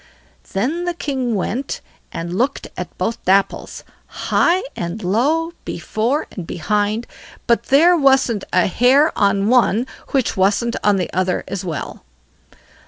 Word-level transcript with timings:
Then 0.53 0.85
the 0.85 0.95
king 0.95 1.35
went 1.35 1.79
and 2.11 2.33
looked 2.35 2.65
at 2.75 2.97
both 2.97 3.23
Dapples, 3.23 3.83
high 4.07 4.63
and 4.75 5.03
low, 5.03 5.51
before 5.63 6.25
and 6.31 6.47
behind, 6.47 7.05
but 7.45 7.65
there 7.65 7.95
wasn't 7.95 8.43
a 8.51 8.65
hair 8.65 9.15
on 9.15 9.47
one 9.47 9.85
which 10.07 10.35
wasn't 10.35 10.75
on 10.83 10.95
the 10.95 11.13
other 11.13 11.43
as 11.47 11.63
well. 11.63 12.03